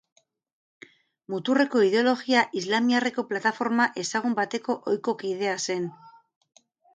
Muturreko 1.33 1.81
ideologia 1.87 2.41
islamiarreko 2.61 3.25
plataforma 3.33 3.87
ezagun 4.05 4.35
bateko 4.41 4.77
ohiko 4.93 5.15
kidea 5.21 5.55
zen. 5.69 5.87